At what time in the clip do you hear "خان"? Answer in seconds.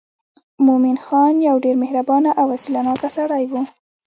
1.05-1.35